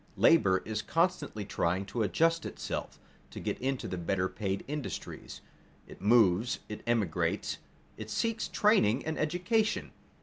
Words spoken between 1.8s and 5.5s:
to adjust itself, to get into the better paid industries.